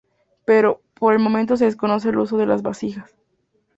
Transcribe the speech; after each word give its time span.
Pero, 0.45 0.81
por 0.95 1.13
el 1.13 1.19
momento 1.19 1.55
se 1.55 1.65
desconoce 1.65 2.09
el 2.09 2.17
uso 2.17 2.35
de 2.39 2.47
las 2.47 2.63
vasijas. 2.63 3.13